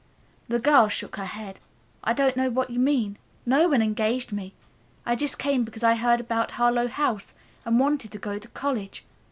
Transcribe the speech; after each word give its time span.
The 0.47 0.57
girl 0.57 0.87
shook 0.87 1.17
her 1.17 1.25
head. 1.27 1.59
"I 2.03 2.13
don't 2.13 2.35
know 2.35 2.49
what 2.49 2.71
you 2.71 2.79
mean. 2.79 3.17
No 3.45 3.67
one 3.67 3.83
engaged 3.83 4.31
me. 4.31 4.55
I 5.05 5.15
just 5.15 5.37
came 5.37 5.63
because 5.63 5.83
I 5.83 5.93
heard 5.93 6.19
about 6.19 6.49
Harlowe 6.53 6.87
House 6.87 7.35
and 7.65 7.79
wanted 7.79 8.11
to 8.13 8.17
go 8.17 8.39
to 8.39 8.47
college. 8.47 9.03